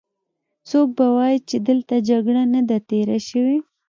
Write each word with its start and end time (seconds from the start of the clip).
څوک 0.69 0.87
به 0.97 1.05
وايې 1.15 1.37
چې 1.49 1.57
دلته 1.67 1.95
جګړه 2.09 2.43
نه 2.53 2.61
ده 2.69 2.77
تېره 2.89 3.17
شوې. 3.29 3.57